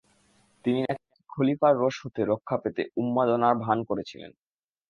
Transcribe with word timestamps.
তিনি 0.65 0.79
নাকি 0.81 1.03
খলিফার 1.29 1.73
রোষ 1.77 1.95
হতে 2.03 2.21
রক্ষা 2.25 2.57
পেতে 2.57 2.81
উন্মাদনার 2.97 3.55
ভান 3.57 3.77
করেছিলেন। 3.89 4.31